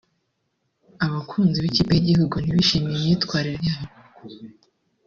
Abakunzi 1.05 1.57
b’ikipe 1.63 1.91
y’igihugu 1.95 2.35
ntibishimiye 2.39 2.95
imyitwarire 2.99 3.59
yayo 3.67 3.91